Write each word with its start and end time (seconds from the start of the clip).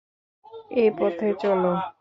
এ 0.75 0.85
পথে 0.97 1.27
চলো। 1.41 1.71